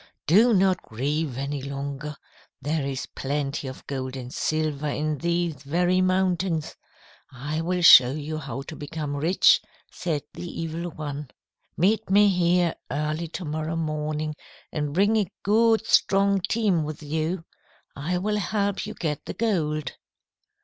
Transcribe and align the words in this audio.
"'Do 0.25 0.51
not 0.51 0.81
grieve 0.81 1.37
any 1.37 1.61
longer. 1.61 2.15
There 2.59 2.83
is 2.87 3.05
plenty 3.05 3.67
of 3.67 3.85
gold 3.85 4.15
and 4.15 4.33
silver 4.33 4.87
in 4.87 5.19
these 5.19 5.61
very 5.61 6.01
mountains. 6.01 6.73
I 7.31 7.61
will 7.61 7.83
show 7.83 8.11
you 8.11 8.39
how 8.39 8.63
to 8.63 8.75
become 8.75 9.15
rich,' 9.15 9.61
said 9.91 10.23
the 10.33 10.47
Evil 10.61 10.89
One. 10.89 11.29
'Meet 11.77 12.09
me 12.09 12.29
here 12.29 12.73
early 12.89 13.27
to 13.27 13.45
morrow 13.45 13.75
morning 13.75 14.33
and 14.71 14.91
bring 14.95 15.17
a 15.17 15.31
good 15.43 15.85
strong 15.85 16.41
team 16.49 16.83
with 16.83 17.03
you. 17.03 17.45
I 17.95 18.17
will 18.17 18.37
help 18.37 18.87
you 18.87 18.95
get 18.95 19.25
the 19.27 19.35
gold.' 19.35 19.93